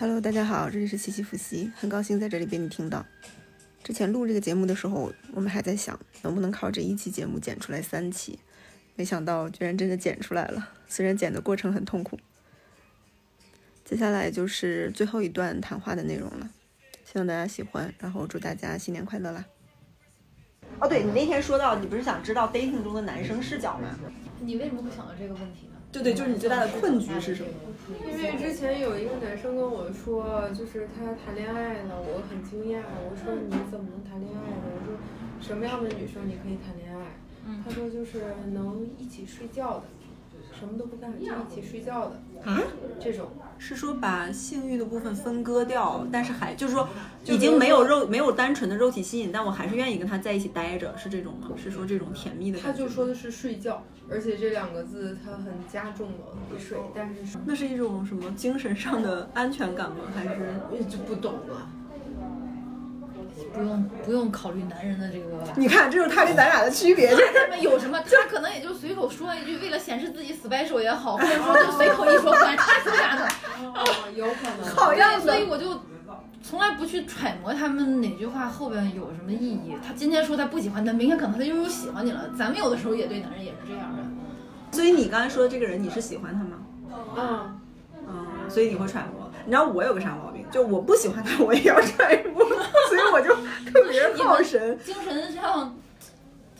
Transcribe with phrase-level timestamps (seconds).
[0.00, 3.04] Hello，大家好，这里是西西复习，很高兴在这里被你听到。
[3.82, 8.38] 之前录这个节目的时候，我们还在想能不能靠这一期节目剪出来三期，
[8.94, 12.16] 没想到居然真的剪出来了，虽然剪的过程很痛苦。
[13.84, 16.48] 接下来就是最后一段谈话的内容了，
[17.04, 19.44] 希望大家喜欢，然后祝大家新年快乐啦！
[20.78, 23.98] 哦，对你那天说到，你不是想知道 dating 中的男生视角吗？
[24.38, 25.72] 你为什么会想到这个问题呢？
[25.90, 27.48] 对对，就是你最大的困局是什么？
[27.88, 32.82] 因为之前有一个男生跟我说，就是他谈恋爱了，我很惊讶。
[33.08, 34.62] 我说你怎么能谈恋爱呢？
[34.74, 34.94] 我说
[35.40, 37.06] 什么样的女生你可以谈恋爱？
[37.64, 39.84] 他说就是能一起睡觉的，
[40.58, 42.20] 什么都不干就一起睡觉的。
[42.44, 42.62] 嗯？
[43.00, 46.88] 这种是说把性欲的部分分割掉，但是还就是说
[47.24, 51.48] 已经没有肉没有单纯的肉体吸引，但我还是愿意跟他在一起待着，是这种吗？
[51.56, 52.58] 是说这种甜蜜的？
[52.58, 59.96] 他就说的是睡觉，而且这两个字他很加重了睡，但是那是一种什么精神上的安全感吗？
[60.14, 61.70] 还是就不懂了？
[63.52, 67.10] 不用不用考虑男人的这个，你看，这就是他跟咱俩的区别。
[67.10, 67.98] 他们有什么？
[68.00, 73.26] 他可能也就随口说一句，为了显示自己 special 也好，或者说就随口一说，管他说啥的。
[73.62, 74.74] 哦，有可能。
[74.74, 75.80] 好样所以我就
[76.42, 79.74] 从来不去揣摩他们哪句话后边有什么意义。
[79.86, 82.30] 他今天说他不喜欢，他明天可能他就又喜欢你了。
[82.36, 84.02] 咱们有的时候也对男人也是这样的。
[84.70, 86.58] 所以你刚才说的这个人，你是喜欢他吗？
[87.16, 87.60] 嗯
[88.06, 89.30] 嗯，所以你会揣摩。
[89.44, 90.37] 你知道我有个啥毛病？
[90.50, 92.44] 就我不喜欢他，我也要穿一波，
[92.88, 93.34] 所以我就
[93.70, 94.78] 特别 耗神。
[94.84, 95.74] 精神上，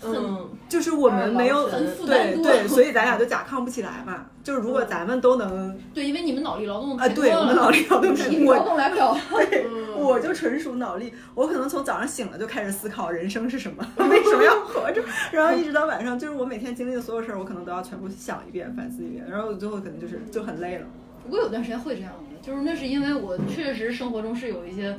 [0.05, 4.27] 嗯，就是我们没有对对，所以咱俩就甲亢不起来嘛。
[4.44, 9.14] 就是如果咱们都能对，因为你们脑力劳动啊，太多对，我们脑力劳动体力劳动来不了。
[9.50, 20.87] 对，我就纯属脑力，我可能从早上醒了就开始思考人生是什么， 为什么要活着，然后一直到晚上，就是我每天经历的所有事儿，我可能都要全部想一遍、反思一遍，然后最后可能就是就很累了。
[21.25, 24.97] 不过有段时间会这样的，就是那是因为我确实生活中是有一些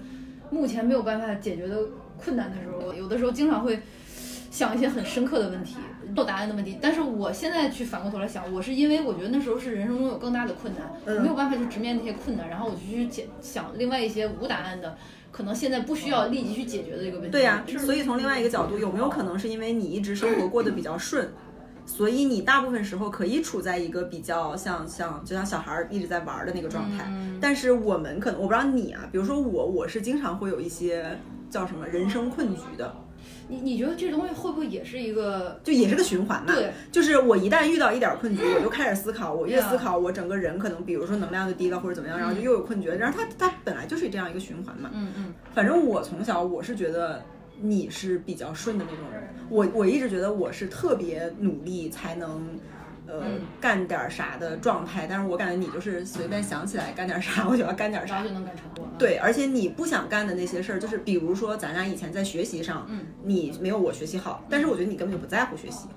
[0.51, 1.79] 目前没有办法解决的
[2.15, 3.79] 困难的时候，有的时候经常会
[4.51, 5.75] 想一些很深刻的问题，
[6.15, 6.77] 做答案的问题。
[6.79, 14.95] 但是我现在去反过头来想，我是因为我觉得那时候是人生中有更大的困难，我没有办法去直面那些困难，然后我就去解想另外一些无答案的，
[15.31, 17.31] 可能现在不需要立即去解决的这个问题。
[17.31, 21.27] 对呀、所以从另外一个角度，有没有可能是因为你一直生活过得比较顺？
[21.89, 27.11] 所以你大部分时候可以处在一个比较像像就像小孩儿一直在玩儿的那个状态，
[27.41, 31.17] 但是我们可能我不知道你啊，比如说我我是经常会有一些
[31.49, 32.95] 叫什么人生困局的，
[33.47, 35.59] 你你觉得这东西会不会也是一个？
[35.63, 36.53] 就也是个循环嘛。
[36.53, 44.91] 对，就是我一旦遇到一点困局， 我就开始思考，我越思考，我整个人可能比如说能量就低了或者怎么样，然后就又有困局，然后它它本来就是这样一个循环嘛。
[44.93, 47.19] 嗯嗯，反正我从小我是觉得
[47.61, 52.47] 你是比较顺的那种人，我我一直觉得我是特别努力才能。
[53.11, 58.29] 呃，嗯干点啥的状态，但是我感觉你就是随便想起来干点啥，我就要干点啥然后。
[58.29, 58.87] 就能干成功。
[58.99, 65.87] 对，而且你不想干的那些事儿，就是比如说咱俩以前在学习上，嗯你没有我学习好，但是我觉得你根本就不在乎学习。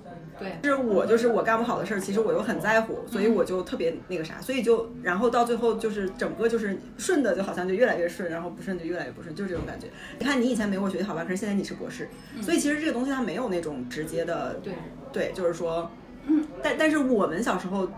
[0.42, 9.86] 对，就是我就是我干不好的事儿，其实我又很在乎，所以我就特别那个啥，所以就然后到最后就是整个就是顺的就好像就越来越顺，然后不顺就越来越不顺，就是这种感觉。
[10.19, 12.08] 你看你以前没我学习好吧，可是现在你是博士，
[12.41, 14.75] 所以其实这个东西它没有那种直接的对，
[15.12, 15.91] 对，就是说，
[16.62, 17.88] 但但是我们小时候。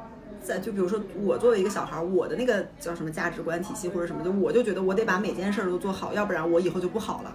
[0.43, 7.35] 在就比如说我作为一个小孩儿，我的那个叫什么价值观体系或者什么，就我就觉得我得把每件事儿都做好，要不然我以后就不好了。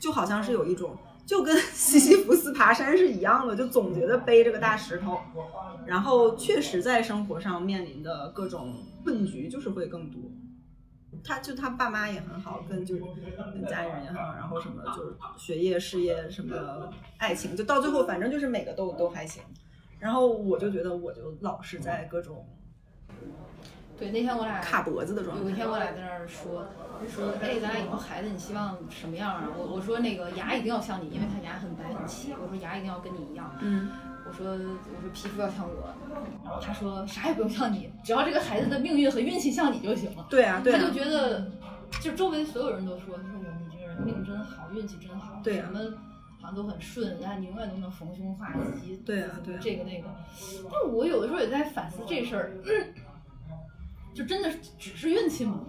[0.00, 5.20] 就好像是有一种，就跟 西西弗斯爬山是一样的，就总觉得背着个大石头，
[5.84, 10.20] 然后确实在生活上面临的各种困局就是会更多。
[11.24, 13.02] 他就他爸妈也很好，跟就是
[13.52, 19.42] 跟家里人也很好，然后什么就是学业、事业什么爱情，就到最后反正就是每个都都还行。
[19.98, 22.46] 然后我就觉得我就老是在各种
[23.98, 25.54] 对，那天我俩卡脖子的状有一。
[25.54, 26.66] 天我俩在那儿说
[27.08, 29.48] 说，哎，咱俩以后孩子你希望什么样啊？
[29.56, 32.32] 我我说那个牙一定要像你，因为他牙很白很齐。
[32.34, 33.50] 我说牙一定要跟你一样。
[33.60, 33.88] 嗯，
[34.26, 35.94] 我说我说皮肤要像我。
[36.44, 40.26] 然后他说啥也不用像你，只要这个孩子的命运和运气像你就行了。
[40.28, 41.50] 对啊，对啊他就，觉得，
[42.02, 45.96] 就周围所有人都说，他说我你这个人命真好，运气真好，对啊什么
[46.40, 50.08] 好像都很顺，然后你永远都能逢凶化吉，对啊对啊这个那个。
[50.70, 52.52] 但我有的时候也在反思这事儿，
[54.16, 55.60] 就真的只是运气吗？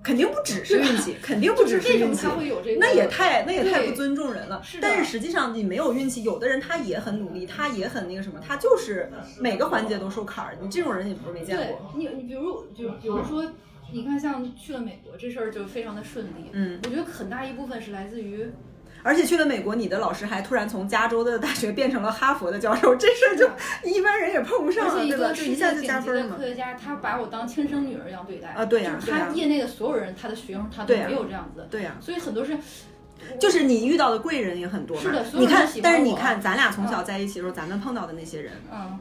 [0.00, 2.80] 肯定不只是运气，肯定不只就是运气有这个？
[2.80, 4.78] 那也太那也太不尊重人了是。
[4.80, 9.10] 但是实际上你没有运气，有的人他也很努力，他也很那个什么，他就是
[9.40, 10.56] 每个环节都受坎儿。
[10.62, 11.92] 你这种人也不是没见对过？
[11.96, 13.44] 你，你比如就比如说，
[13.92, 18.48] 你看像去了美国这事儿就非常的顺利，嗯，我觉得很大一部分是来自于
[19.02, 23.48] 而且去了美国，你的老师还突然从加州的大学变成了哈佛的教授，这事儿就
[23.88, 25.32] 一般人也碰不上而了，对吧？
[25.32, 26.44] 就一下就加分了嘛科。
[26.44, 32.56] 学家，他把我当亲生女儿一样对待啊对呀就是他业内的所有人，他的学生他都没有这样子，对呀、所以很多是
[33.40, 35.02] 就是你遇到的贵人也很多嘛。
[35.02, 38.98] 是的你看但是你看，咱俩从小在一起的时候，咱们碰到的那些人，嗯，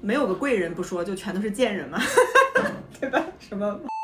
[0.00, 2.00] 没有个贵人不说，就全都是贱人嘛，
[3.00, 3.22] 对吧？
[3.38, 3.95] 什么什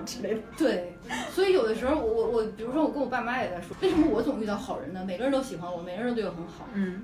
[0.00, 0.40] 么之类的。
[0.56, 0.96] 对，
[1.32, 5.04] 所以有的时候我我我，比如说我跟我爸妈也在说，为什么我总遇到好人呢？
[5.06, 7.02] 每个人都喜欢我，每个人都对我很好，嗯，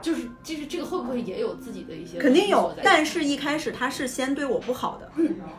[0.00, 5.10] 就是其实这个会不会也有自己的一些肯定有所，在但是一开始他是先对我不好的，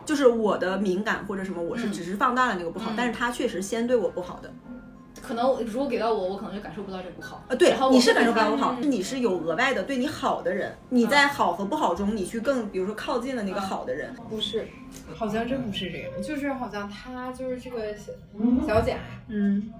[0.04, 4.52] 就是我的敏感或者什么，我是嗯只是放大了那个不好，嗯但是他确实先对我不好的。
[5.26, 7.42] 可能如果给到我，我可能就感受不到这不好。
[7.48, 13.54] 啊，对你是感受不到不好，嗯你是有额外的对你好的人，你在好和不好中，你去更，比如说靠近了那嗯。
[13.54, 14.14] 个好的人。
[14.28, 14.68] 不是，
[15.14, 18.12] 好像真不是这样，就是好像他就是这个小
[18.66, 18.96] 小贾，
[19.28, 19.72] 嗯。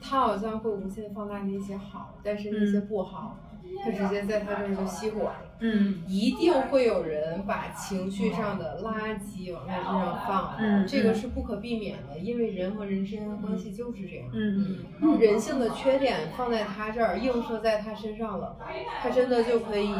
[0.00, 3.36] 他好像会无限放大那些好，但是那些不好，
[3.82, 5.36] 他直接在他这儿就熄火了。
[5.58, 14.28] 嗯一定会有人把情绪上的垃圾往他身上放，嗯这个是不可避免的，因为人和人之间的关系就是这样。
[14.34, 14.84] 嗯
[15.18, 18.58] 人性的缺点放在他这儿，映射在他身上了，
[19.00, 19.94] 他真的就可以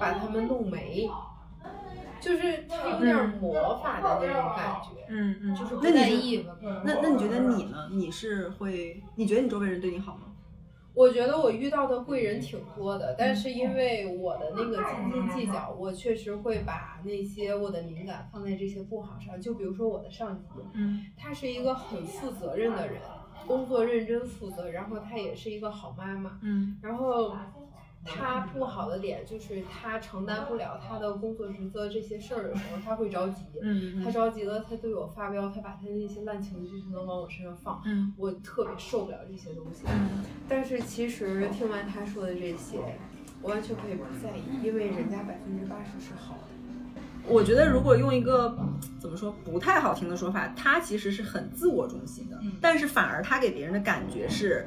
[0.00, 1.08] 把他们弄没，
[2.20, 5.06] 就是他有点魔法的那种感觉。
[5.08, 6.56] 嗯嗯，就是不在意吧。
[6.84, 7.88] 那那你觉得你呢？
[7.92, 9.00] 你是会？
[9.14, 10.22] 你觉得你周围人对你好吗？
[10.94, 19.40] 我觉得我遇到的贵人挺多的，但是因为我的那个斤斤计较，我确实会把那些我的敏感放在这些不好上。
[19.40, 23.00] 就比如说我的上级，嗯她是一个很负责任的人，
[23.46, 26.38] 工作认真负责，然后她也是一个好妈妈。
[26.42, 27.34] 嗯然后
[28.04, 33.44] 她不好的点就是他承担不了他的工作职责这些事儿的时候，他会着急。
[33.62, 39.84] 嗯她着急了，他对我发飙，他把他那些烂情绪全都往我身上放，嗯我特别受不了这些东西。
[39.86, 42.78] 嗯但是其实听完他说的这些，
[43.42, 46.40] 我完全可以不在意，因为人家百分之八十是好的。
[47.28, 48.56] 我觉得如果用一个
[48.98, 54.64] 怎么说不太好听的说法，他其实是很自我中心的，嗯但是反而他给别人的感觉是，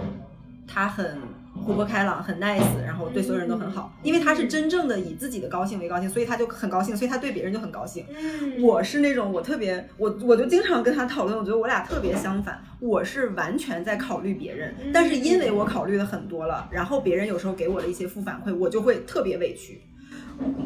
[0.67, 1.19] 他很
[1.65, 8.05] 活泼开朗，很 nice，然后对所有人都很好，因为他是真正的以自己的高兴为高兴，所以他就很高兴，所以他对别人就很高兴。
[8.09, 12.61] 嗯我是那种我特别我我就经常跟他讨论，我觉得我俩特别相反。
[12.79, 19.81] 我是完全在考虑别人，但是因为我考虑的很多了，然后别人有时候给我的一些负反馈，我就会特别委屈。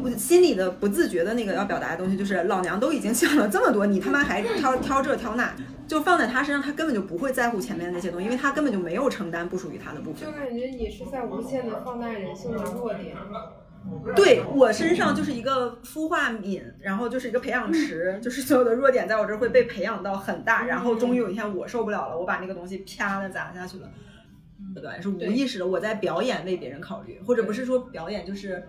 [0.02, 5.54] 我心里的不自觉的那个要表达的东西就是，老娘都已经想了这么多，你他妈还挑挑这挑那，
[5.86, 10.32] 就放在他身上，他根本就不会在乎前面那些东西，因为他根本就没有承担不属于他的部分就。
[10.36, 13.16] 感觉你是在无限的放大人性的弱点。
[14.14, 23.88] 对我身上就是一个孵化皿，然后就是一个培养池，就是所有的弱点在我这儿会被培养到很大，然后终于有一天我受不了了，我把那个东西啪的砸下去了，
[24.74, 25.00] 对吧？
[25.00, 28.62] 是无意识的，我在表演为别人考虑，或者不是说表演，就是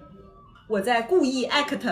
[0.69, 1.83] 我在故意 act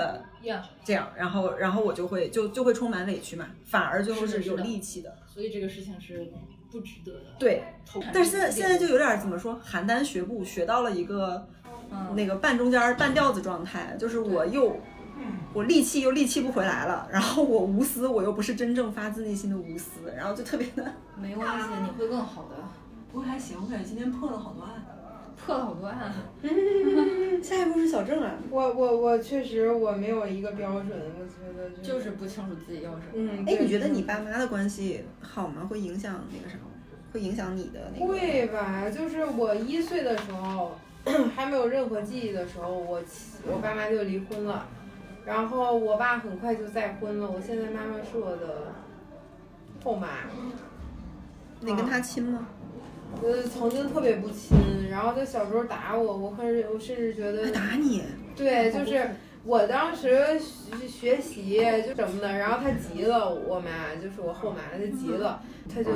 [0.44, 6.32] 呀，这样，然后然后我就会就就会充满委屈嘛，反而最后是有是的的力气的，所以这个事情是
[6.72, 7.26] 不值得的。
[7.40, 7.64] 对。
[8.14, 11.48] 但是现在现在就有点怎么说，邯郸学步，学到了一个
[11.90, 14.80] 嗯那个半中间儿半吊子状态，就是我又
[15.54, 20.86] 我力气又力气不回来了，然后我无私，我又不是真正发自内心的无私，然后就特别的。
[21.20, 22.56] 没关系，你会更好的。
[23.12, 24.74] 不过还行，我感觉今天破了好多案。
[25.38, 26.12] 破了好多案，
[27.42, 33.04] 下一步是小郑啊，我我我确实我没有一个标准，我觉得就是不清楚自己要什么。
[33.14, 35.66] 嗯，哎，你觉得你爸妈的关系好吗？
[35.70, 36.64] 会影响那个啥吗？
[37.14, 38.12] 会影响你的那个？
[38.14, 38.90] 会吧？
[38.90, 40.72] 就是我一岁的时候，
[41.36, 43.02] 还没有任何记忆的时候，我
[43.50, 44.68] 我爸妈就离婚了，
[45.26, 47.30] 然后我爸很快就再婚了。
[47.30, 48.74] 我现在妈妈是我的
[49.84, 50.08] 后妈，
[51.62, 52.48] 你跟他亲吗？
[53.24, 58.04] 呃，曾经特别不亲，然后他小时候打我，我甚至我甚至觉得打你？
[58.36, 59.10] 对，就是
[59.44, 65.42] 我当时学学习就什么的，然后他急了，我妈就是我后妈，她急了，
[65.74, 65.90] 他就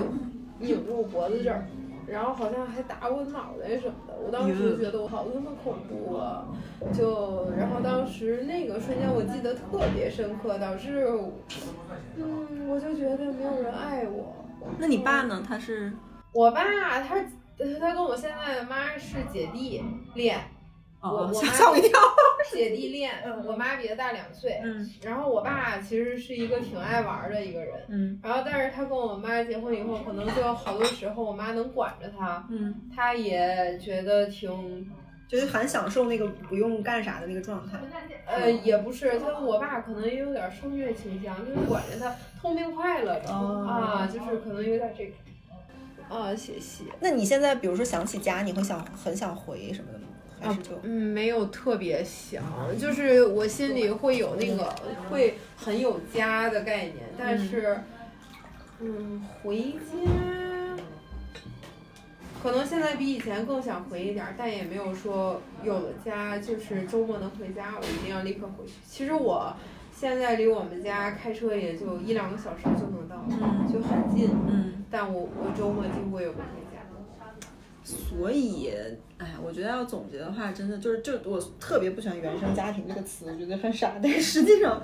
[0.60, 1.66] 拧住我脖子这儿，
[2.08, 4.14] 然后好像还打我脑袋什么的。
[4.26, 6.48] 我当时就觉得我好他妈恐怖啊！
[6.94, 11.08] 就然后当时那个瞬间我记得特别深刻，导致
[12.18, 14.34] 嗯，我就觉得没有人爱我。
[14.78, 15.44] 那你爸呢？
[15.48, 15.92] 他是
[16.34, 16.64] 我爸
[17.02, 17.20] 他
[17.80, 19.84] 他跟我现在的妈是姐弟
[20.16, 20.40] 恋。
[21.04, 22.00] 我哦，我妈吓吓我一跳。
[22.52, 23.12] 姐弟恋，
[23.48, 24.62] 我妈比他大两岁。
[24.64, 34.88] 嗯然后我爸其实是一个挺爱玩的一个人，嗯然后但是他跟我妈结婚以后，可能就好多时候我妈能管着他，嗯，他也觉得挺，
[35.28, 37.80] 就是很享受那个不用干啥的那个状态。
[38.28, 45.14] 呃，也不是，他我爸可能也有点受虐倾向，就是管着他痛并快乐着、哦啊，就是可能有点这个。
[46.12, 46.84] 啊，谢谢。
[47.00, 50.06] 那你现在比如说想起家，你会想很想回什么的吗？
[50.42, 52.44] 还是就嗯，没有特别想，
[52.78, 54.76] 就是我心里会有那个
[55.10, 57.80] 会很有家的概念，但是，
[58.80, 60.12] 嗯，回家，
[62.42, 68.74] 可能现在比以前更想回一点儿，但也没有说有了家就是周末能回家，我一定要立刻回去。
[68.86, 69.56] 其实我
[70.02, 73.24] 现在离我们家开车也就一两个小时就能到，
[73.72, 76.44] 就很近，嗯，但我我周末几乎也不回
[76.74, 76.82] 家。
[77.84, 78.72] 所以，
[79.20, 84.82] 哎，我觉得要总结的话，真的就是就我特别不喜欢“原生家庭”这个词，我觉得很傻，但实际上。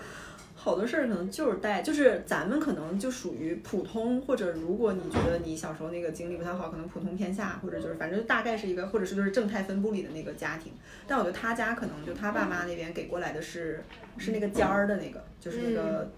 [0.68, 10.74] 好多事儿可能就是带，就是咱们可能就属于普通，或者如果你觉得你小时候那个经历不太好，可能普通偏下，或者就是反正大概是一个，或者是就是正态分布里的那个家庭。
[11.08, 13.82] 但我觉得他家可能就他爸妈那边给过来的是
[14.18, 16.12] 是那个尖儿的那个，就是那个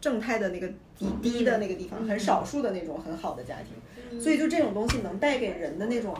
[0.00, 0.66] 正态的那个
[0.98, 4.20] 低低的那个地方，很少数的那种很好的家庭。
[4.20, 6.12] 所以就这种东西能带给人的那种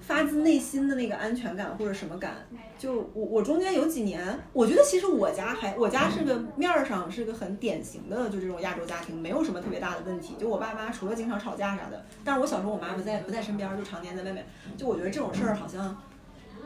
[0.00, 2.46] 发自内心的那个安全感或者什么感。
[2.78, 10.34] 就我我中间有几年，我觉得其实我家还我家是个面儿上是个很典型的就这种亚洲家庭，没有什么特别大的问题。
[10.38, 14.46] 就我爸妈除了经常吵架啥的，但是我小时候我妈不在不在身边，就常年在外面。
[14.76, 15.94] 就我觉得这种事儿好像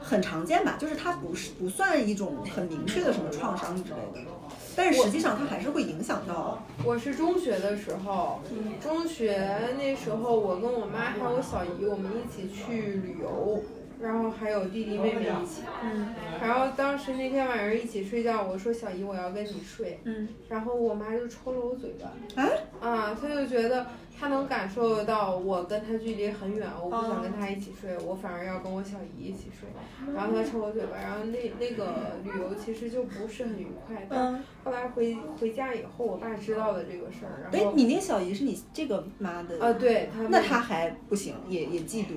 [0.04, 4.30] 很常见吧，就是它不是不算一种很明确的什么创伤之类的，
[4.76, 6.62] 但是实际上它还是会影响到。
[6.84, 8.40] 我是中学的时候，
[8.80, 13.62] 中学那时候我跟我妈还有我小姨，我们一起去旅游。
[14.00, 22.48] 然后还有弟弟妹妹一起，嗯，然后当时那天晚上一起睡觉，我说小姨我要跟你睡，嗯，然后我妈就抽了我嘴巴，啊，
[22.80, 23.86] 啊，她就觉得
[24.18, 29.68] 她能感受得到我跟她距离很远，我不想跟她一起睡，我反而要跟我小姨一起睡，
[30.14, 42.14] 然后她抽我嘴巴，然后那那个旅游其实就不是很愉快，但后来回回家以后，我爸知道了这个事儿，然后，哎，你那小姨是你这个妈的，啊，对，那她还不行，也也嫉妒。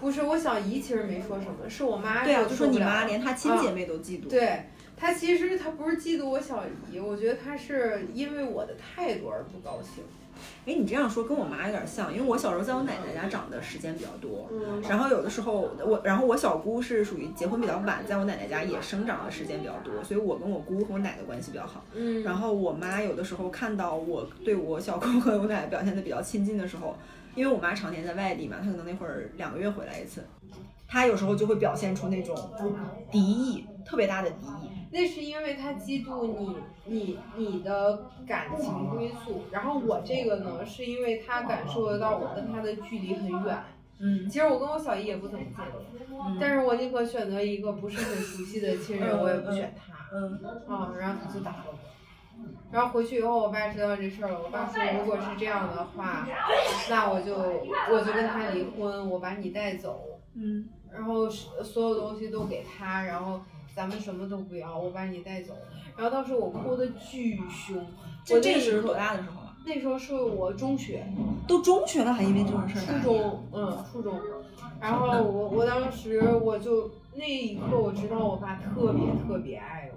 [0.00, 2.24] 不是我小姨，其实没说什么，是我妈。
[2.24, 4.28] 对啊，就说你妈连她亲姐妹都嫉妒。
[4.28, 4.64] 对，
[4.96, 10.04] 她其实她不是嫉妒我小姨，我觉得她是因为我的态度而不高兴。
[10.66, 21.84] 哎，你这样说跟我妈有点像，因为我小时候在我奶奶家长的时间比较多，嗯，然后有的时候我，然后我小姑是属于结婚比较晚，在我奶奶家也生长的时间比较多，所以我跟我姑和我奶奶关系比较好。
[21.94, 26.96] 嗯，然后我妈有的时候看到我对我小姑和我奶奶表现的比较亲近的时候。
[27.34, 30.24] 因为我妈常年在外地嘛，她可能那会儿两个月回来一次，
[30.86, 32.36] 她有时候就会表现出那种
[33.10, 34.70] 敌意，特别大的敌意。
[34.90, 39.42] 那是因为她嫉妒你，你你的感情归宿。
[39.50, 43.58] 然后我这个呢，是因为她感受得到我跟她的距离很远。
[43.98, 45.64] 嗯，其实我跟我小姨也不怎么见，
[46.40, 49.94] 但是我宁可选择一个不是很熟悉的亲人，我也不选她。
[50.12, 51.78] 嗯，啊，然后她就打了我。
[52.70, 54.40] 然后回去以后，我爸知道这事儿了。
[54.42, 56.26] 我爸说，如果是这样的话，
[56.90, 60.00] 那我就我就跟他离婚，我把你带走。
[60.34, 60.68] 嗯。
[60.92, 63.40] 然后所有东西都给他，然后
[63.74, 65.54] 咱们什么都不要，我把你带走。
[65.96, 67.84] 然后当时我哭的巨凶。
[68.24, 69.56] 这这是多大的时候啊？
[69.66, 71.06] 那时候是我中学。
[71.46, 73.00] 都中学了还因为这种事儿？
[73.00, 74.20] 初中，嗯，初中。
[74.80, 79.93] 然后我我当时我就那一刻我知道我爸特别特别爱我。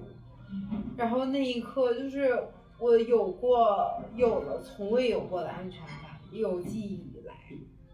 [0.98, 2.38] 然后那一刻就是
[2.80, 7.34] 我有过有了从未有过的安全感，有记忆以来。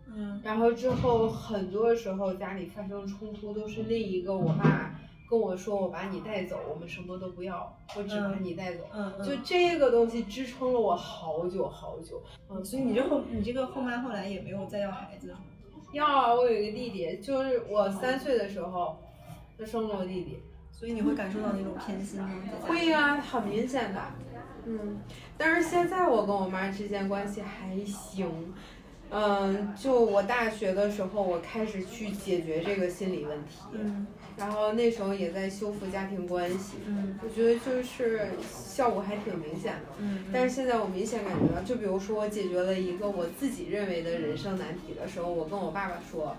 [0.08, 0.42] 嗯。
[0.44, 4.96] 然后之后很多时候家里发生冲突都是那一个我爸
[5.30, 8.84] 跟我说我把你带走，我们什么都不要，我只把你带走。
[8.94, 12.22] 嗯就这个东西支撑了我好久好久。
[12.50, 15.34] 嗯，所以你这后你这个后妈后来也没有再要孩子。
[15.92, 18.98] 要啊，我有一个弟弟，就是我三岁的时候，
[19.58, 20.40] 他生了我弟弟。
[20.76, 22.30] 所以你会感受到那种偏心吗？
[22.68, 24.02] 会呀，很明显的。
[24.66, 25.00] 嗯，
[25.38, 28.54] 但是现在我跟我妈之间关系还行。
[29.10, 33.60] 嗯，就我大学的时候，我开始去解决这个心理问题。
[33.72, 34.08] 嗯。
[34.36, 36.78] 然后那时候也在修复家庭关系。
[36.88, 37.20] 嗯。
[37.24, 39.90] 我觉得就是效果还挺明显的。
[40.00, 40.26] 嗯。
[40.34, 46.36] 但是现在我明显感觉到，就比如说我解决了一个我自己认为的人生难题的时候，我跟我爸爸说，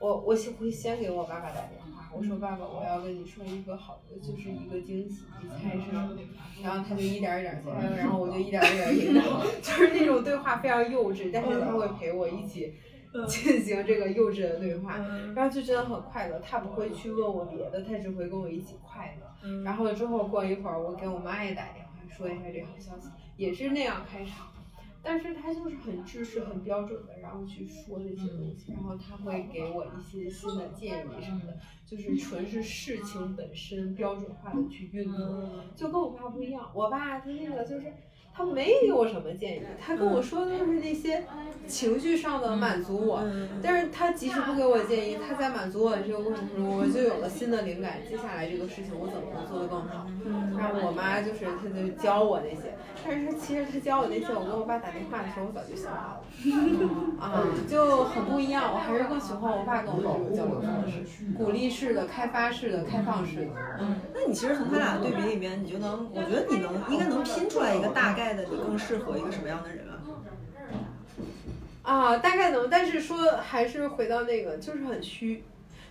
[0.00, 1.85] 我我先会先给我爸爸打电话。
[2.16, 6.16] 我说爸爸，我要跟你说一个好的，就是一个惊喜，你猜是什么？
[6.62, 12.72] 然后他就一点一点猜，然后我就一点一点引导， 就是那种对话非常幼稚，但是他会陪我一起
[13.28, 14.96] 进行这个幼稚的对话，
[15.34, 16.40] 然后就真的很快乐。
[16.40, 19.62] 他不会去问我别的，他只会跟我一起快乐。
[19.62, 24.46] 然后之后过一会儿，我给我妈也打电话说一下这个好消息，也是那样开场。
[25.08, 36.72] 但是他就是很知识、很标准的，然后去说那些东西，然后他会给我一些新的建议什么的，就是纯是事情本身标准化的去运作，就跟我爸不一样。
[36.74, 37.94] 我爸他那个就是，
[38.36, 41.24] 他没给我什么建议，他跟我说的都是那些
[41.66, 43.20] 情绪上的满足我。
[43.24, 47.98] 嗯但是他即使不给我建议，他在满足我的这个过程中，我就有了新的灵感。
[48.08, 50.06] 接下来这个事情我怎么能做得更好？
[50.58, 58.70] 然后我妈就是她就教我那些，但是她其实她教我那些，我跟我爸打电话的时候我早就想好了， 啊，就很不一样。
[58.72, 61.00] 我还是更喜欢我爸跟我这种交流方式，
[61.36, 63.50] 鼓励式的、开发式的、开放式的。
[63.80, 69.92] 嗯，那你其实从他俩的对比里面，你就能，我觉得你能应该能拼出来一个大概的，你更适合一个什么样的人啊？
[71.82, 75.44] 啊，大概能，但是说还是回到那个，就是很虚，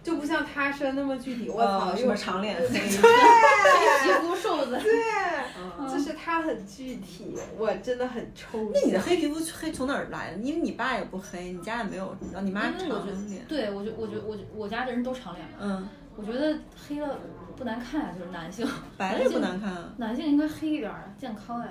[0.03, 1.49] 就不像他说那么具体。
[1.49, 8.99] 我操，呃，什又么长脸黑，皮肤瘦子，对，就是他很具体，我真的很抽那你的。
[8.99, 10.37] 黑皮肤黑从哪儿来的？
[10.39, 12.87] 因为你爸也不黑，你家也没有，然后你妈长
[13.29, 15.87] 脸，对我觉我觉我我家的人都长脸嘛，嗯，
[16.17, 17.17] 我觉得黑了
[17.55, 19.93] 不难看呀，就是男性，白了也不难看啊。
[19.95, 21.69] 男性应该黑一点儿啊，健康呀。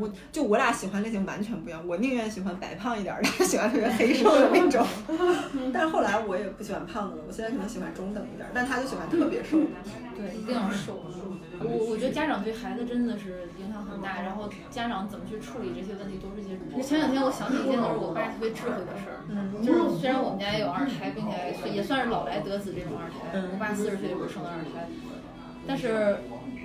[0.00, 4.84] 我就我俩喜欢类型完全不一样，我宁愿喜欢白胖一点儿的，他 喜欢特别黑瘦的那种。
[5.72, 9.66] 但是后来我也不喜欢胖的了，我现在可能喜欢中等一点儿，但他就喜欢特别瘦的。
[10.16, 11.00] 对，一定要瘦。
[11.60, 16.58] 我我觉得家长对孩子真的是影响很大，然后家长怎么去处理这些问题，都是一些。
[16.82, 19.22] 前两天我想起一件都是我爸特别智慧的事儿，
[19.62, 24.90] 就是虽然我们家也有二胎，并且也算是老来得子这种二胎，我爸四十岁的时候生的二胎，
[25.66, 26.18] 但是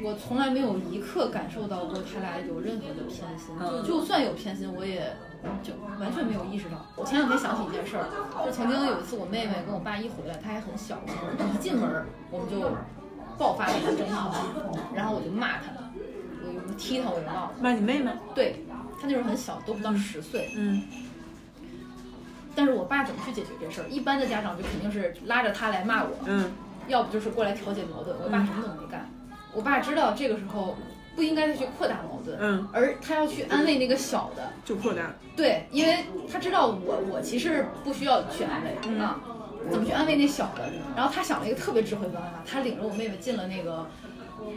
[0.04, 5.16] 我从来没有一刻感受到过他俩有任何的偏心，就就算有偏心，我也
[5.64, 6.86] 就完全没有意识到。
[6.96, 8.06] 我前两天想起一件事儿，
[8.46, 10.98] 就曾经有一次我妹妹跟我爸一回来，她还很小，
[11.54, 12.70] 一进门儿我们就
[13.38, 14.34] 爆发了一个争吵，
[14.96, 15.72] 然后我就骂她，
[16.44, 17.52] 我我踢她，我就闹。
[17.62, 18.12] 骂你妹妹？
[18.36, 18.66] 对，
[19.02, 20.52] 她那时候很小，都不到十岁。
[20.56, 20.84] 嗯
[22.56, 23.88] 但是我爸怎么去解决这事儿？
[23.88, 26.52] 一般的家长就肯定是拉着他来骂我，嗯
[26.90, 28.16] 要不就是过来调解矛盾。
[28.22, 29.10] 我爸什么都没干，
[29.54, 30.76] 我爸知道这个时候
[31.16, 34.52] 不应该再去扩大矛盾，嗯，而他要去安慰那个小的。
[34.66, 35.14] 就扩大。
[35.36, 39.20] 对，因为他知道我我其实不需要去安慰啊，
[39.72, 40.70] 怎么去安慰那小的？
[40.96, 43.86] 然后他想了一个特别智慧的办法，他领着我妹妹进了那个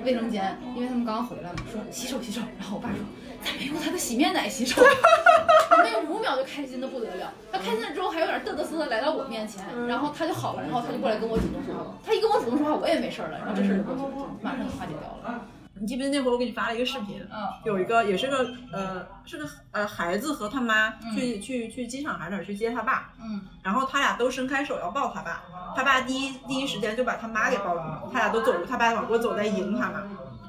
[0.05, 2.41] 卫生间，因为他们刚刚回来嘛，说洗手洗手。
[2.59, 2.99] 然后我爸说
[3.45, 7.33] 咱们用他的洗面奶洗手，我妹五秒就开心的不得了。
[7.51, 11.95] 他开心了之后还有点嘚嘚瑟瑟来到我面前，然后他就好了，然后他就过来跟我主动说话。
[12.05, 15.41] 他一跟我主动说话，我也没事儿了，然后这事儿就过去了，马上就化解掉了。
[15.75, 17.21] 你记不记得那会儿我给你发了一个视频？
[17.33, 25.43] 嗯有一个也是个呃是个呃孩子和他妈嗯去、去去机场还是哪儿去接他爸，嗯然后他俩都伸开手要抱他爸，
[25.75, 30.03] 他爸第一第一时间就把他妈给抱住了，他俩都走路，他爸往过走在迎他嘛，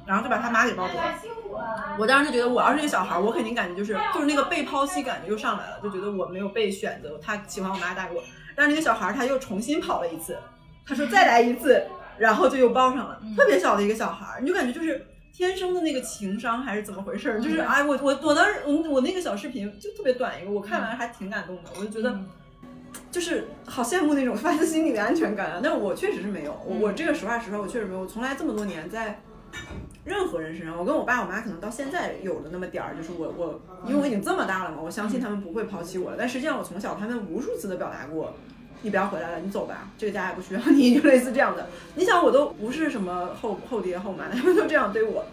[0.06, 1.03] 然后就把他妈给抱住了。
[1.97, 8.23] 我当时就觉得，我要是一个小孩，我肯定感觉就是就是那个被抛弃感觉又上来了，就觉得我没有被选择，他喜欢我妈带过我。
[8.55, 10.37] 但是那个小孩他又重新跑了一次，
[10.85, 11.83] 他说再来一次，
[12.17, 15.05] 然后就又抱上了，特别小的一个小孩，你就感觉就是。
[15.35, 17.41] 天生的那个情商还是怎么回事儿？
[17.41, 22.19] 就是哎，我我我当时我我那个小视频就特别短一个，我看完还挺感动的，我就觉得
[23.09, 25.59] 就是好羡慕那种发自心里的安全感啊。
[25.63, 29.19] 但我确实是没有，我我这个实话实说，我确实没有，我从来这么多年在
[30.03, 36.17] 任何人身上，我跟我爸我妈可能到现在有了那么点儿，就是我我因为我已经这么大了嘛，我相信他们不会抛弃我了。
[36.19, 38.33] 但实际上我从小他们无数次的表达过。
[38.85, 41.69] 你不要回来了，你走吧，这个家也不需要你，就类似这样的。
[41.95, 45.23] 你想，我都不是什么后后爹后妈，他们都这样对我，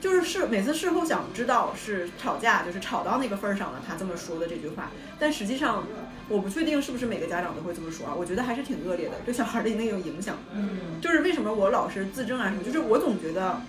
[0.00, 4.90] 就是事每次事后想知道是吵架，就是吵到那个份儿上了，他这么说的这句话。
[5.16, 5.84] 但实际上，
[6.28, 8.14] 我不确定是不是每个家长都会这么说啊。
[8.16, 10.36] 我觉得还是挺恶劣的，对小孩的那种影响。
[10.54, 13.60] 嗯就是为什么我老是自证啊什么，就是我总觉得，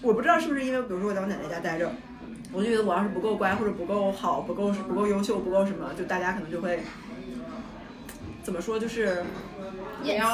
[0.00, 1.90] 我不知道是不是因为，比如说我在我奶奶家待着，
[2.52, 6.80] 我就觉得我要是不够乖或者不够好、不够不够优秀、不够什么，就大家可能就会。
[8.42, 9.24] 怎么说就是，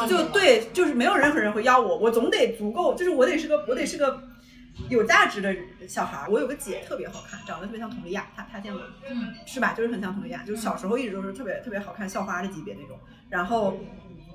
[0.09, 4.21] 就对，就是没有任何人会要我，我总得足够，就是我得是个我得是个
[4.89, 5.55] 有价值的
[5.89, 6.31] 小孩儿。
[6.31, 9.73] 我有个姐特别好看，长得特别像佟丽娅，她她见过，嗯是吧？
[9.73, 12.99] 就是很像佟丽娅，就是小时候一直都是特别特别好看校花的级别那种。
[13.29, 13.79] 然后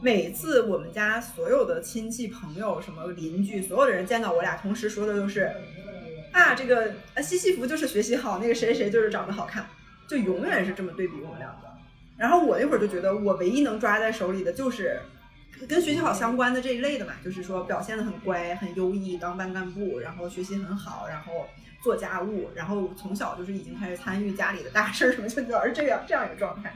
[0.01, 5.51] 每次我们家所有的亲戚朋友、什么邻居，所有的人见到我俩，同时说的都是
[6.31, 9.65] 啊，这个啊西西弗就是学习好，那个谁谁就是长得好看，
[10.07, 11.67] 就永远是这么对比我们两个。
[12.17, 15.01] 然后我那会儿就觉得，我唯一能抓在手里的就是
[15.67, 21.47] 跟学习好相关的这一类的嘛，就是说表现的很乖、很优异，当班干部，然后学习很好，然后
[21.81, 26.75] 做家务，然后从小就是已经开始参与家里的大事儿什么，就主要是这样这样一个状态。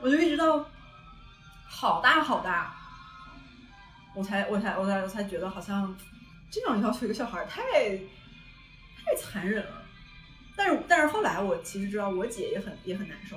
[0.00, 0.68] 我就一直到
[1.66, 2.76] 好大好大，
[4.14, 5.96] 我才我才我才我才觉得好像
[6.50, 7.62] 这样要求一个小孩太
[7.96, 9.82] 太残忍了。
[10.54, 13.36] 但是但是后来我其实知道，我姐也很也很难受。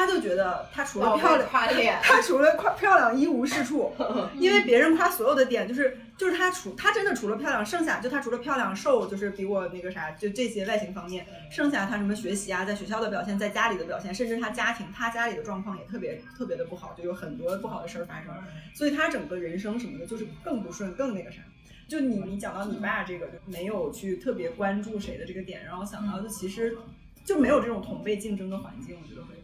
[0.00, 1.46] 他就觉得他除了漂亮，
[2.02, 3.92] 他除了夸漂亮一无是处，
[4.34, 18.32] 因为别人夸所有的点就是就是他除他真的除了漂亮，剩下就他除了漂亮瘦就是比我那个啥，就这些外形方面，剩下他什么学习啊，在学校的表现，在家里的表现，甚至他家庭他家里的状况也特别特别的不好，就有很多不好的事儿发生，
[18.74, 21.42] 所以他整个人生什么的就是更不顺，更那个啥。
[21.86, 26.78] 就你你讲到你爸这个就没有去特别关注谁的这个点，然后想到就其实
[27.24, 29.34] 就没有这种同辈竞争的环境，我觉得会。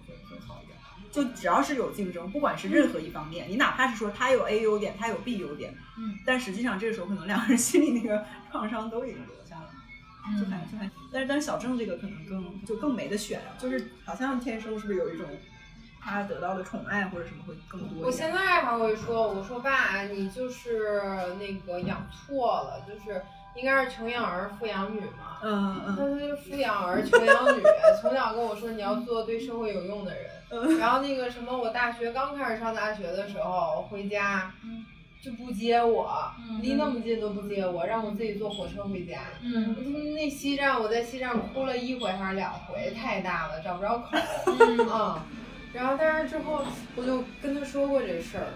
[1.17, 9.71] 就只要是有竞争，不管是任何一方面，你哪怕是说他有 A 优点，他有 B 优点，嗯，但实际上这个时候可能两个人心里那个创伤都已经留下了，
[10.39, 15.27] 就还就还，但是但是小郑这个可能更就更没得选，就是好像天生是不是有一种
[15.99, 18.07] 他得到的宠爱或者什么会更多？
[18.07, 21.01] 我现在还会说，我说爸，你就是
[21.41, 23.23] 那个养错了，就是
[23.57, 25.39] 应该是穷养儿富养女嘛。
[25.43, 27.63] 嗯嗯他是富养儿穷养女，
[28.01, 30.31] 从小跟我说你要做对社会有用的人。
[30.51, 34.53] 嗯然后那个什么，我大学刚开始上大学的时候，回家
[35.21, 36.31] 就不接我，
[36.63, 39.23] 离那么近都不接我，让我自己坐火车回家。
[39.43, 44.17] 嗯那西站我在西站哭了一回还是两回，太大了找不着口。
[44.47, 45.21] 嗯嗯，
[45.73, 46.65] 然后但是之后
[46.95, 48.47] 我就跟他说过这事儿，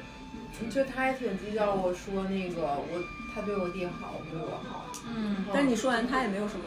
[0.70, 3.02] 就他还挺计较我说那个我
[3.34, 4.86] 他对我弟好，我对我好。
[5.08, 6.64] 嗯但是你说完他也没有什么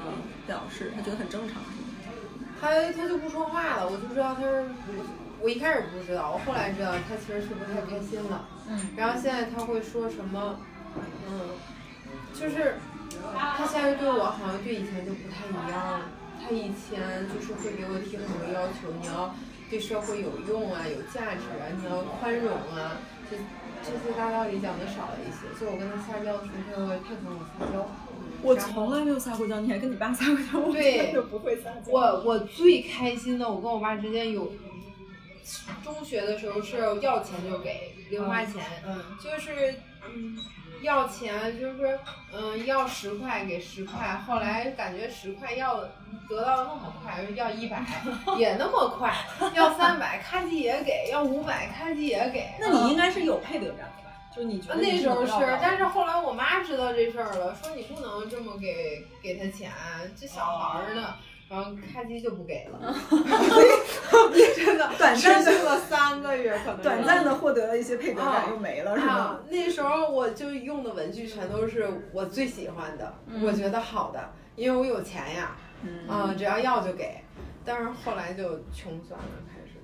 [0.47, 1.61] 表示，他觉得很正常。
[2.59, 4.65] 他他就不说话了，我就知道他是，
[5.41, 8.47] 我一开始不知道，我后来知道他其实是不太开心了。
[8.69, 10.59] 嗯然后现在他会说什么，
[11.29, 11.49] 嗯，
[12.33, 12.75] 就是
[13.35, 16.05] 他现在对我好像对以前就不太一样了。
[16.41, 19.33] 他以前就是会给我提很多要求，你要
[19.69, 22.97] 对社会有用啊，有价值啊，你要宽容啊，
[23.29, 23.37] 这
[23.85, 25.53] 这次大道理讲的少了一些。
[25.57, 27.87] 所以我跟他撒娇的时候，他会配合我撒娇。
[28.41, 31.91] 我从来没有撒过娇，你还跟你爸撒过娇，我对真的不会撒娇。
[31.91, 34.51] 我我最开心的，我跟我爸之间有，
[35.83, 39.75] 中学的时候是要钱就给零花钱，嗯就是
[40.07, 40.37] 嗯
[40.83, 41.97] 要钱就是
[42.31, 45.79] 嗯要十块给十块， 后来感觉十块要
[46.29, 47.83] 得到那么快，要一百
[48.37, 49.11] 也那么快，
[49.55, 52.47] 要三百咔叽也给，要五百咔叽也给。
[52.59, 54.11] 那你应该是有配得感的吧？
[54.35, 59.71] 就你觉得那时候是但是后来我妈知道这事儿了，说你不能这么给给他钱，
[60.19, 61.15] 这小孩儿呢。
[61.49, 62.95] 然后开机就不给了，
[64.55, 77.19] 真的 短暂的了三个月，可能短暂的获得了一些配得感又没了，是吗啊？，那时候我就用的文具全都是我最喜欢的，我觉得好的，因为我有钱呀，嗯啊，只要要就给。
[77.65, 79.25] 但是后来就穷酸了，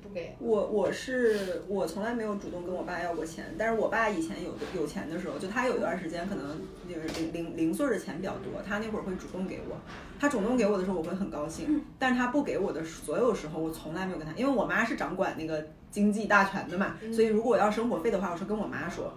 [0.09, 0.35] 不给。
[0.39, 9.77] 我我是我从来没有主动跟我爸要过钱，但是我爸以前有有钱的时候，就他有一段时间可能就是零零零碎的钱比较多，他那会儿会主动给我，
[10.19, 19.13] 他主动给我的时候我会很高兴，但是他不给我的所有时候我从来没有跟他，因为我妈是掌管那个经济大权的嘛，所以如果我要生活费的话，我是跟我妈说。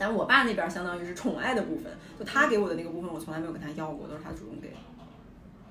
[0.00, 4.72] 但我爸那边相当于是宠爱的部分，就他给我的那个部分，我从来没有跟他要过，都是他主动给。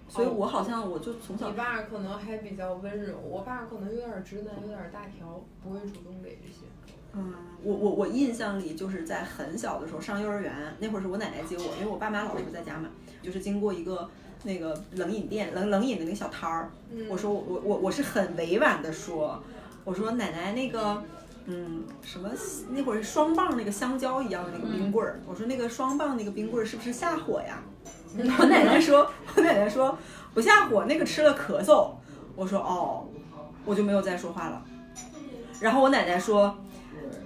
[0.09, 6.65] 所以我好像我就从小你爸可能还比较温柔，我爸可能有点直男，有点大条，不会主动给这些。
[7.13, 12.89] 嗯，我我我印象里就是在很小的时候上幼儿园那会儿是我奶奶接我，因为我爸妈老是不在家嘛，
[13.21, 14.09] 就是经过一个
[14.43, 19.41] 那个冷饮店冷冷饮的那个小摊儿，嗯我说我我我我是很委婉的说，
[19.83, 21.03] 我说奶奶那个。
[21.49, 22.29] 嗯，什么？
[22.71, 27.63] 那会儿双棒那个香蕉一样的那个冰棍儿，我说那个双棒那个冰棍儿是不是下火呀？
[28.39, 29.97] 我奶奶说，我奶奶说
[30.33, 31.91] 不下火，那个吃了咳嗽。
[32.35, 33.07] 我说哦，
[33.65, 34.63] 我就没有再说话了。
[35.59, 36.55] 然后我奶奶说，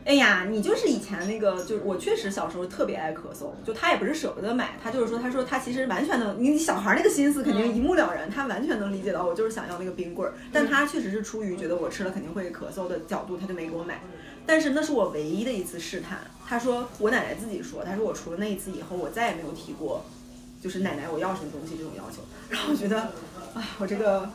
[0.06, 14.00] 哎呀，你就是以前那个，就是我确实小时候特别爱咳嗽，就她也不是舍不得买，她就是说，她说她其实完全能，你小孩那个心思肯定一目了然，她完全能理解到我就是想要那个冰棍儿，但她确实是出于觉得我吃了肯定会咳嗽的角度，她就没给我买。
[14.46, 16.20] 但是那是我唯一的一次试探。
[16.48, 20.04] 他说我奶奶自己说，他说我除了那一次以后，我再也没有提过，
[20.62, 22.22] 就是奶奶我要什么东西这种要求。
[22.50, 24.30] 然后我觉得，啊，我这个。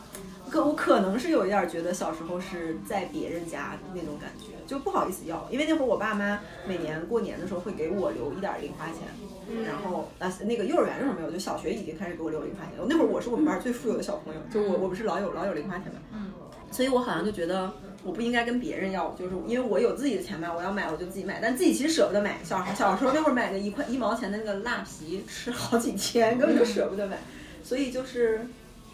[0.48, 12.74] 可我可能是有一点儿觉得小时候是在别人家那种感觉，就不好意思要，因为那会儿我爸妈每年过年的时候会给我留一点儿零花钱，然后啊那个幼儿园的时候没有，就小学已经开始给我留零花钱。
[12.88, 16.30] 那会儿我是我们班儿最富有的小朋友，就我我不是老有老有零花钱嘛，嗯，
[16.70, 17.74] 所以我好像就觉得
[18.06, 22.38] 我不应该跟别人要，就是因为我有自己的钱嘛，我要买我就自己买，但自己其实舍不得买。
[22.44, 27.18] 小孩小时候那会儿买个一块一毛钱的那个蜡皮，吃好几天，根本就舍不得买，
[27.62, 28.46] 所以就是。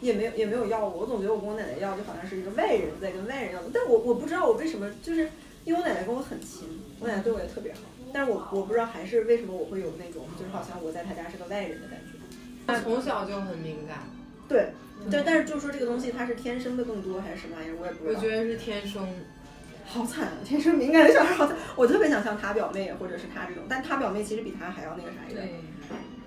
[0.03, 5.31] 也没有也没有要过，我总觉得我跟我奶奶要，就好像是一个外人在跟外人要，但我我不知道我为什么，就是
[5.65, 6.67] 因为我奶奶跟我很亲，
[6.99, 7.79] 我奶奶对我也特别好，
[8.13, 12.83] 但是我我不知道还是为什么我会有那种，就是好像我在她家是个外人的感觉。
[12.83, 13.99] 从小就很敏感，
[14.49, 14.73] 对，
[15.11, 18.19] 但但是就说这个东西它是天生的更多还是什么玩意儿，我也不知道。
[18.19, 19.07] 我觉得是天生。
[19.85, 20.33] 好惨啊！
[20.45, 21.57] 天生敏感的小孩好惨。
[21.75, 25.49] 我特别想像他表妹或者是他这种，但他表妹其实比他还要那个啥一点，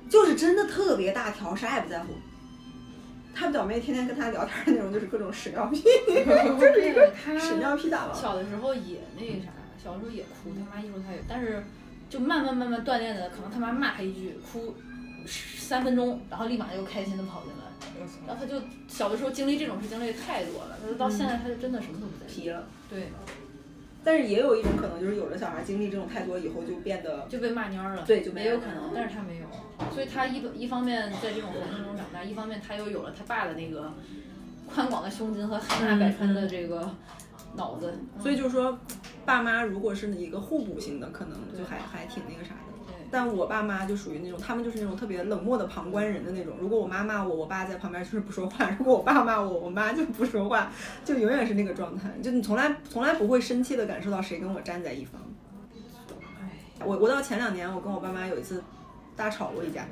[0.09, 2.13] 就是真的特别大条，啥也不在乎。
[3.33, 8.15] 他表妹天天跟他聊天的内容就是各种屎尿屁， 就是一个屎尿屁大王。
[8.15, 9.49] 小的时候也那啥，
[9.81, 11.63] 小的时候也哭，他妈一说他也，但是
[12.09, 14.75] 就慢慢慢慢锻炼的，可能他妈骂他一句，哭
[15.25, 17.64] 三分钟，然后立马又开心的跑进来。
[18.27, 22.67] 然后他就小的时候经历这种事经历太多了，他到现在他就真的什么都不在皮了。
[22.89, 23.07] 对。
[24.03, 28.03] 但是也有一种可能，就是有的小孩经历这种太多以后，就变得就被骂蔫了。
[28.05, 29.45] 对，就也有可能，但是他没有，
[29.91, 33.91] 所以他一一方面在这种环境中长大，一方面他又有了他爸的那个
[34.71, 36.87] 宽广的胸襟和海纳百川的这个
[37.55, 37.95] 脑子。
[38.21, 38.77] 所以就是说，
[39.25, 42.74] 爸妈如果是一个互补型的，可能就还还挺那个啥的。
[43.15, 46.53] 但我爸妈就属于那种，他们就是那种特别冷漠的旁观人的那种。
[46.59, 50.69] 如果我妈骂我，我爸在旁边就是不说话；如果我爸骂我，我妈就不说话，
[51.05, 52.09] 就永远是那个状态。
[52.21, 55.21] 就你从来从来不会深切的感受到谁跟我站在一方。
[56.83, 58.61] 我我到前两年，我跟我爸妈有一次
[59.15, 59.85] 大吵过一架，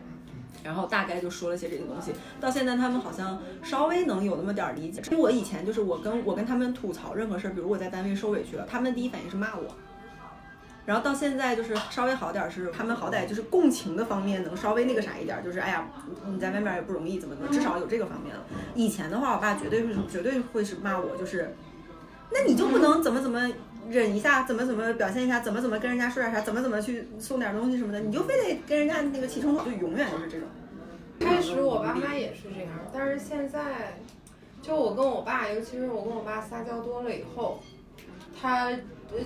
[0.62, 2.12] 然后大概就说了些这些东西。
[2.42, 5.02] 到现在他们好像稍微能有那么点理解。
[5.10, 9.74] 因为我以前就是我跟我跟他们吐槽任何事儿，比如我在单位受委屈了，他们第一反应是骂我。
[10.86, 15.88] 然后到现在就是稍微好点儿，是他们好歹就是共情的方面能稍微那个啥一点，就是哎呀，
[16.28, 18.44] 你在外面也不容易，怎么怎么，至少有这个方面了。
[18.76, 21.56] 以前的话，我爸绝对是绝对会是骂我，就是，
[22.32, 23.50] 那你就不能怎么怎么
[23.90, 30.50] 忍一下，怎么怎么表现一下，怎么怎么跟人家说点啥，怎么怎么去送点东西什么的，你就非得跟人家那个起冲突，就永远都是这种。
[31.20, 34.02] 开始我爸妈也是这样，但是现在，
[34.62, 37.64] 就我跟我爸，尤其是我跟我爸撒娇多了以后，
[38.42, 38.70] 他。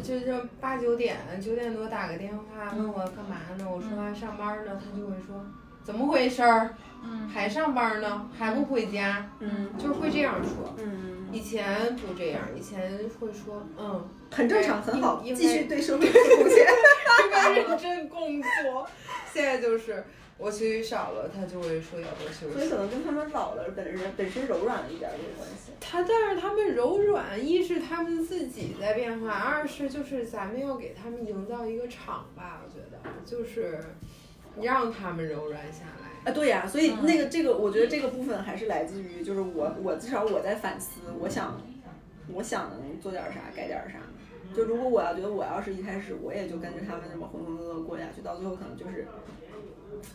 [0.04, 3.66] 就就八九点九点多打个电话问我干嘛呢？
[3.70, 5.46] 我说上班呢，他就会说
[5.84, 6.76] 怎么回事儿？
[7.04, 9.30] 嗯，还上班呢，还不回家？
[9.40, 10.74] 嗯，就是会这样说。
[10.78, 16.66] 嗯，以前不这样，以前会说嗯，很正常，很好，继续对社会贡献，
[17.26, 18.88] 应该认真工作。
[19.34, 20.04] 现在就是。
[20.40, 22.54] 我休息少了，他就会说要多休息。
[22.54, 25.72] 所以可能跟他们老了本人本身柔软了一点有关系。
[25.80, 33.84] 他但是他们柔软，一是他们自己在变化，二是就是咱们要给他们营造一个场吧，我觉得就是
[34.62, 36.32] 让他们柔软下来。
[36.32, 41.60] 啊，对呀，所以那个这个，我觉得这个部分还是来自于就是我我至少我在反思，我想
[42.32, 42.72] 我想
[43.02, 43.98] 做点啥改点啥。
[44.56, 49.08] 就如果我要觉得我要是一开始我也就跟着他们那么浑浑噩噩过下去，到最后可能就是。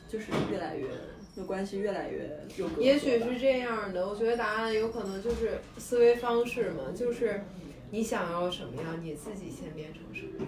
[0.09, 0.87] 就是越来越，
[1.35, 7.43] 就关系越来越有也许是这样的，我觉得答案有可能就是思维方式嘛，就是
[7.91, 10.47] 你想要什么样，你自己先变成什么样。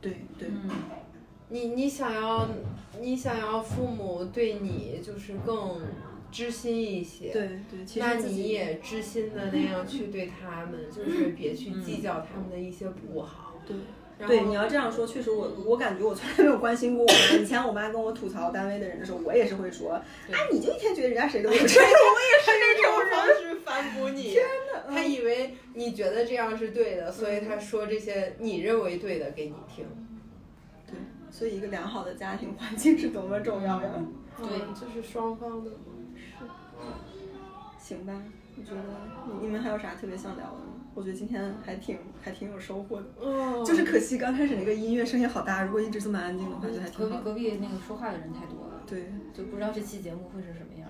[0.00, 0.48] 对对。
[1.50, 2.46] 你你想要
[3.00, 5.80] 你想要父母对你就是更
[6.30, 13.54] 知心一些，对对，那你也知心的那样去对他们，就是 别去计较他们的一些不好。
[13.66, 13.74] 对。
[14.26, 17.36] 对，你要这样说，确实我我感觉我从来没有关心过我妈。
[17.38, 19.92] 以前我妈跟我吐槽单位的人的时候，我也是会说，
[20.32, 24.32] 哎，你就一天觉得人家谁都 有错，我也是这种 方式反哺你。
[24.32, 29.86] 天哪，他以为你觉得这样是对的，所以他说这些你认为对的给你听。
[30.86, 30.96] 对，
[31.30, 33.90] 所以一个良好的家庭环境是多么重要呀！
[34.36, 35.70] 对，这是双方的。
[36.16, 36.44] 是。
[37.78, 38.12] 行吧，
[38.56, 38.80] 我觉得
[39.26, 40.50] 你你们还有啥特别想聊的？
[40.52, 40.77] 吗？
[40.94, 43.06] 我觉得今天还挺还挺有收获的，
[43.64, 47.18] 就是可惜刚开始那个音乐声音好大，如果一直这么安静的话，就还挺好。
[47.18, 50.88] 隔壁隔壁那个说话的人太多了，对，就不知道这期节目会是什么样。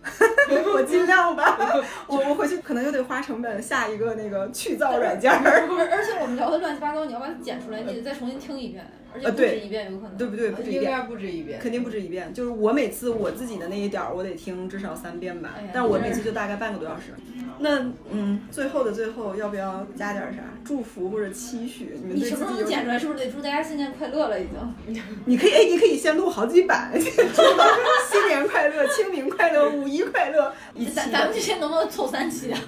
[0.72, 1.58] 我尽量吧，
[2.06, 5.66] 我我回去可能又得花成本下一个那个去噪软件儿。
[5.90, 8.86] 而且我们聊的乱七八糟，你要把它剪出来，你得再重新听一遍。
[9.12, 10.50] 而且不止一遍有可能，对不对？
[10.52, 12.32] 不止一遍，不止一遍，肯定不止一遍。
[12.32, 15.54] 就是我每次我自己的那一点儿，我得听至少三遍吧。
[15.72, 17.12] 但是我每次就大概半个多小时。
[17.60, 17.78] 那
[18.10, 21.98] 嗯，最后的最后，要不要加点啥祝福或者期许？
[22.04, 22.98] 你什么时候能剪出来？
[22.98, 24.40] 是不是得祝大家新年快乐了？
[24.40, 25.02] 已经。
[25.26, 30.52] 你可以哎，你可以先录好几版， 新年快乐，清明快乐，五一快乐。
[30.94, 32.58] 咱咱们这些能不能凑三期啊？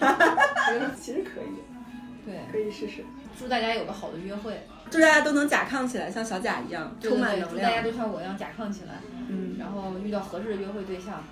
[1.01, 3.05] 其实可以，对，可以试试。
[3.39, 4.61] 祝大家有个好的约会。
[4.91, 7.51] 祝大家都能甲亢起来，像小贾一样充满能量。
[7.51, 8.95] 祝大家都像我一样甲亢起来，
[9.29, 11.23] 嗯，然后遇到合适的约会对象，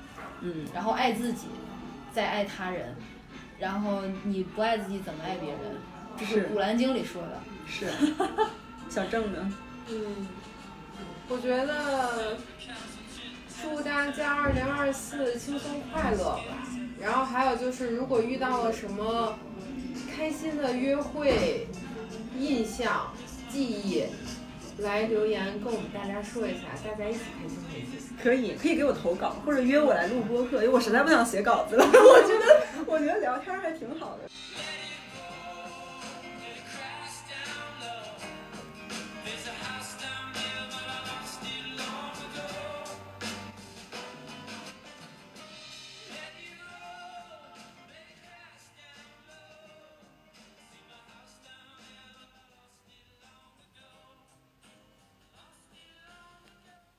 [0.43, 1.49] 嗯，然后爱自己，
[2.13, 2.95] 再爱他人，
[3.59, 5.59] 然后你不爱自己怎么爱别人？
[6.19, 7.41] 这是《古兰经》里说的。
[7.67, 7.87] 是。
[8.89, 9.53] 小郑呢？
[9.91, 10.27] 嗯，
[11.29, 12.37] 我觉得
[13.63, 16.41] 祝大家二零二四轻松快乐吧。
[17.01, 19.39] 然后还有就是，如果遇到了什么
[20.17, 21.67] 开心的约会
[22.39, 23.13] 印象。
[23.51, 24.05] 记忆，
[24.83, 28.11] 来留言跟我们大家说一下，大家一起开心开心。
[28.23, 31.83] 可以，可以给我投稿，或者约我来录播客，因为我实在不想写稿子了。
[31.89, 32.45] 我觉得，
[32.89, 34.98] 我觉得聊天还挺好的。